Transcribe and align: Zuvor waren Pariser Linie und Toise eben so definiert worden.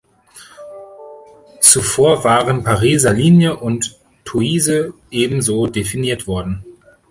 Zuvor 1.59 2.23
waren 2.23 2.63
Pariser 2.63 3.13
Linie 3.13 3.57
und 3.57 3.99
Toise 4.25 4.95
eben 5.11 5.43
so 5.43 5.67
definiert 5.67 6.25
worden. 6.25 6.65